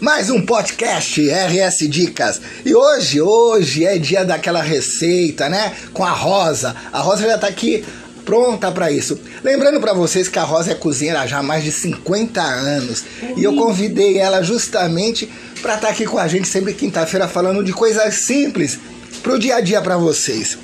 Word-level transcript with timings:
Mais 0.00 0.28
um 0.28 0.44
podcast 0.44 1.20
RS 1.30 1.88
Dicas. 1.88 2.40
E 2.64 2.74
hoje, 2.74 3.20
hoje 3.20 3.86
é 3.86 3.96
dia 3.96 4.24
daquela 4.24 4.60
receita, 4.60 5.48
né? 5.48 5.72
Com 5.92 6.04
a 6.04 6.10
Rosa. 6.10 6.74
A 6.92 6.98
Rosa 7.00 7.26
já 7.26 7.38
tá 7.38 7.46
aqui 7.46 7.84
pronta 8.24 8.72
para 8.72 8.90
isso. 8.90 9.18
Lembrando 9.42 9.80
para 9.80 9.92
vocês 9.92 10.28
que 10.28 10.38
a 10.38 10.42
Rosa 10.42 10.72
é 10.72 10.74
cozinheira 10.74 11.26
já 11.26 11.38
há 11.38 11.42
mais 11.42 11.62
de 11.62 11.70
50 11.70 12.42
anos. 12.42 13.04
E 13.36 13.44
eu 13.44 13.54
convidei 13.54 14.18
ela 14.18 14.42
justamente 14.42 15.30
para 15.62 15.76
estar 15.76 15.86
tá 15.86 15.92
aqui 15.92 16.04
com 16.04 16.18
a 16.18 16.26
gente 16.26 16.48
sempre 16.48 16.74
quinta-feira 16.74 17.28
falando 17.28 17.62
de 17.62 17.72
coisas 17.72 18.14
simples 18.14 18.78
pro 19.22 19.38
dia 19.38 19.56
a 19.56 19.60
dia 19.60 19.80
para 19.80 19.96
vocês. 19.96 20.58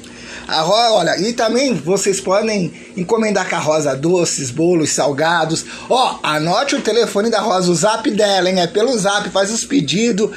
A 0.51 0.62
Rosa, 0.62 0.93
olha, 0.95 1.21
e 1.21 1.32
também 1.32 1.75
vocês 1.75 2.21
podem 2.21 2.73
encomendar 2.96 3.48
com 3.48 3.55
a 3.55 3.61
Rosa 3.61 3.95
doces, 3.95 4.51
bolos, 4.51 4.91
salgados. 4.91 5.65
Ó, 5.89 6.19
anote 6.25 6.75
o 6.75 6.80
telefone 6.80 7.30
da 7.30 7.41
Rosa, 7.41 7.71
o 7.71 7.75
zap 7.75 8.11
dela, 8.11 8.51
hein? 8.51 8.61
É 8.61 8.66
pelo 8.66 8.98
zap, 8.98 9.30
faz 9.30 9.52
os 9.52 9.65
pedidos, 9.65 10.30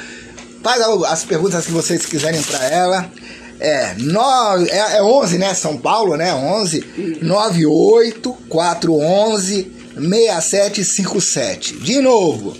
faz 0.62 0.80
as 0.82 1.24
perguntas 1.24 1.66
que 1.66 1.72
vocês 1.72 2.06
quiserem 2.06 2.40
para 2.42 2.64
ela. 2.64 3.10
É, 3.58 3.94
no, 3.98 4.66
é, 4.68 4.98
é 4.98 5.02
11, 5.02 5.36
né? 5.38 5.52
São 5.52 5.76
Paulo, 5.78 6.16
né? 6.16 6.32
11 6.32 7.18
98 7.20 8.32
411 8.48 9.72
6757. 9.94 11.74
De 11.78 12.00
novo. 12.00 12.56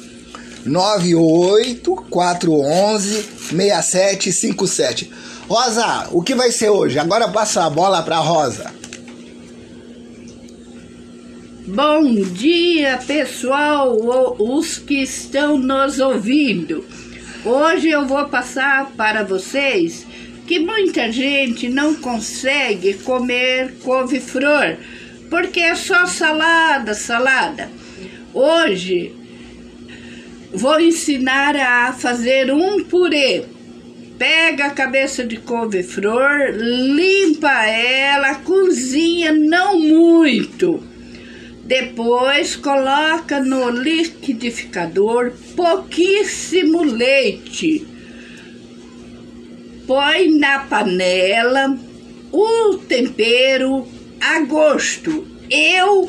98 0.67 2.05
411 2.11 3.23
6757. 3.51 5.11
Rosa, 5.49 6.09
o 6.11 6.23
que 6.23 6.35
vai 6.35 6.51
ser 6.51 6.71
hoje? 6.71 6.99
Agora 6.99 7.29
passa 7.29 7.65
a 7.65 7.71
bola 7.71 8.03
para 8.03 8.17
Rosa. 8.17 8.73
Bom 11.67 12.15
dia, 12.15 12.99
pessoal, 13.07 13.95
os 14.39 14.79
que 14.79 15.03
estão 15.03 15.59
nos 15.59 16.01
ouvindo. 16.01 16.85
Hoje 17.45 17.91
eu 17.91 18.07
vou 18.07 18.25
passar 18.27 18.93
para 18.97 19.23
vocês 19.23 20.07
que 20.47 20.59
muita 20.59 21.13
gente 21.13 21.69
não 21.69 21.95
consegue 21.95 22.95
comer 22.95 23.75
couve-flor 23.83 24.77
porque 25.29 25.61
é 25.61 25.75
só 25.75 26.07
salada, 26.07 26.95
salada. 26.95 27.71
Hoje 28.33 29.15
vou 30.55 30.81
ensinar 30.81 31.55
a 31.57 31.93
fazer 31.93 32.51
um 32.51 32.83
purê 32.85 33.45
Pega 34.19 34.67
a 34.67 34.71
cabeça 34.71 35.25
de 35.25 35.39
couve-flor, 35.39 36.53
limpa 36.57 37.67
ela, 37.67 38.37
cozinha 38.37 39.33
não 39.33 39.81
muito. 39.81 40.81
Depois 41.65 42.55
coloca 42.55 43.41
no 43.41 43.71
liquidificador 43.71 45.33
pouquíssimo 45.57 46.85
leite. 46.85 47.85
Põe 49.85 50.39
na 50.39 50.61
panela 50.61 51.77
o 52.31 52.77
tempero 52.87 53.89
a 54.21 54.41
gosto. 54.41 55.27
Eu 55.51 56.09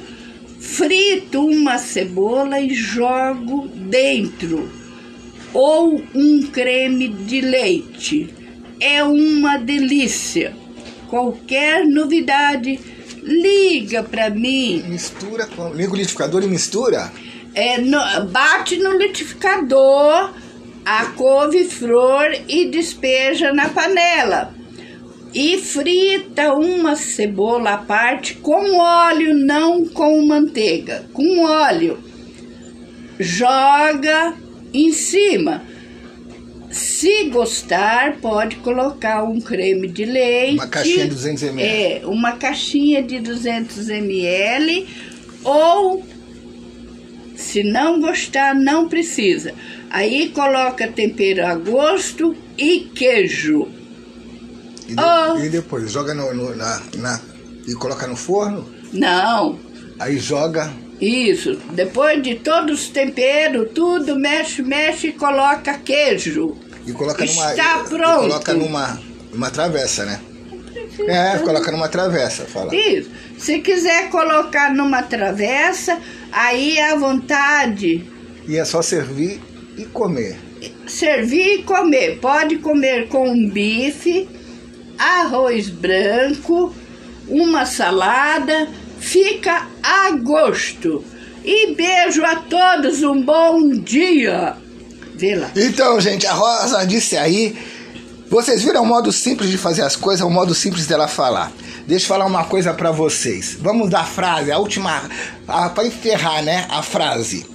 frito 0.60 1.44
uma 1.44 1.80
cebola 1.80 2.60
e 2.60 2.72
jogo 2.72 3.68
dentro 3.68 4.85
ou 5.56 6.04
um 6.14 6.44
creme 6.52 7.08
de 7.08 7.40
leite. 7.40 8.30
É 8.80 9.02
uma 9.06 9.58
delícia. 9.58 10.54
Qualquer 11.08 11.86
novidade, 11.86 12.78
liga 13.24 14.04
para 14.04 14.30
mim. 14.30 14.84
Mistura 14.86 15.48
com. 15.48 15.74
Liga 15.74 15.94
o 15.94 15.96
liquidificador 15.96 16.44
e 16.44 16.48
mistura? 16.48 17.10
É, 17.54 17.78
no, 17.80 18.00
bate 18.26 18.76
no 18.78 18.98
liquidificador 18.98 20.34
a 20.86 21.06
couve-flor 21.16 22.36
e 22.50 22.66
despeja 22.66 23.54
na 23.54 23.70
panela. 23.70 24.54
E 25.34 25.58
frita 25.58 26.54
uma 26.54 26.98
cebola 26.98 27.72
à 27.72 27.78
parte 27.78 28.36
com 28.36 28.78
óleo, 28.78 29.34
não 29.34 29.86
com 29.86 30.22
manteiga, 30.26 31.06
com 31.14 31.46
óleo. 31.46 31.98
Joga 33.18 34.36
em 34.74 34.92
cima. 34.92 35.64
Se 36.72 37.30
gostar, 37.30 38.18
pode 38.18 38.58
colocar 38.58 39.24
um 39.24 39.40
creme 39.40 39.88
de 39.88 40.04
leite. 40.04 40.56
Uma 40.56 40.68
caixinha 40.68 41.04
de 41.06 41.10
200 41.10 41.44
ml. 41.44 41.64
É, 41.64 42.06
uma 42.06 42.32
caixinha 42.34 43.04
de 43.04 43.20
200 43.20 43.90
ml. 43.90 44.88
Ou, 45.44 46.06
se 47.36 47.64
não 47.64 48.02
gostar, 48.02 48.54
não 48.54 48.90
precisa. 48.90 49.54
Aí 49.90 50.30
coloca 50.30 50.88
tempero 50.88 51.46
a 51.46 51.56
gosto 51.56 52.36
e 52.58 52.82
queijo. 52.94 53.70
E, 54.90 54.96
de, 54.96 55.02
oh. 55.02 55.40
e 55.40 55.50
depois, 55.50 55.90
joga 55.92 56.14
no, 56.14 56.34
no, 56.34 56.56
na, 56.56 56.82
na, 56.98 57.22
e 57.66 57.74
coloca 57.76 58.06
no 58.06 58.18
forno? 58.18 58.70
Não. 58.92 59.58
Aí 59.98 60.18
joga 60.18 60.72
isso. 61.00 61.56
Depois 61.72 62.22
de 62.22 62.36
todos 62.36 62.82
os 62.82 62.90
temperos, 62.90 63.70
tudo, 63.74 64.18
mexe, 64.18 64.62
mexe 64.62 65.08
e 65.08 65.12
coloca 65.12 65.78
queijo. 65.78 66.56
E 66.86 66.92
coloca 66.94 67.24
Está 67.26 67.78
numa, 67.78 67.84
pronto. 67.90 68.26
E 68.26 68.30
coloca 68.30 68.54
numa, 68.54 69.02
numa 69.32 69.52
travessa, 69.52 70.06
né? 70.06 70.22
É, 71.08 71.38
coloca 71.40 71.72
numa 71.72 71.90
travessa, 71.90 72.46
fala. 72.46 72.74
Isso. 72.74 73.10
Se 73.38 73.60
quiser 73.60 74.10
colocar 74.10 74.74
numa 74.74 75.04
travessa, 75.04 76.00
aí 76.32 76.78
é 76.78 76.92
à 76.92 76.96
vontade. 76.96 78.10
E 78.48 78.58
é 78.58 78.64
só 78.64 78.82
servir 78.82 79.42
e 79.78 79.84
comer. 79.86 80.38
Servir 80.88 81.60
e 81.60 81.64
comer. 81.64 82.20
Pode 82.20 82.58
comer 82.58 83.08
com 83.10 83.50
bife, 83.50 84.30
arroz 84.98 85.70
branco, 85.70 86.74
uma 87.28 87.66
salada 87.66 88.70
fica 89.06 89.68
a 89.84 90.12
gosto. 90.12 91.04
E 91.44 91.76
beijo 91.76 92.26
a 92.26 92.38
todos, 92.38 93.04
um 93.04 93.22
bom 93.22 93.70
dia. 93.70 94.58
Vê 95.16 95.36
lá. 95.36 95.52
Então, 95.56 96.02
gente, 96.02 96.26
a 96.26 96.34
Rosa 96.34 96.84
disse 96.86 97.16
aí. 97.16 97.56
Vocês 98.28 98.64
viram 98.64 98.82
o 98.82 98.86
modo 98.86 99.12
simples 99.12 99.52
de 99.52 99.58
fazer 99.58 99.84
as 99.84 99.96
coisas, 99.96 100.26
o 100.26 100.30
modo 100.30 100.56
simples 100.56 100.88
dela 100.88 101.08
falar. 101.08 101.52
Deixa 101.86 102.06
eu 102.06 102.10
falar 102.10 102.26
uma 102.26 102.46
coisa 102.46 102.74
para 102.74 102.90
vocês. 102.90 103.56
Vamos 103.62 103.92
dar 103.92 104.02
a 104.02 104.06
frase, 104.06 104.52
a 104.52 104.58
última, 104.58 105.04
para 105.46 105.86
encerrar, 105.86 106.42
né? 106.42 106.66
A 106.68 106.82
frase. 106.82 107.46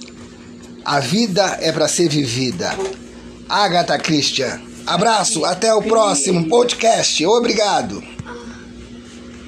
A 0.85 1.01
vida 1.01 1.57
é 1.61 1.73
para 1.73 1.89
ser 1.89 2.07
vivida. 2.07 2.73
Agatha 3.49 3.99
Christian. 3.99 4.61
Abraço, 4.87 5.43
até 5.43 5.73
o 5.73 5.81
próximo 5.81 6.47
podcast. 6.47 7.23
Obrigado. 7.25 8.01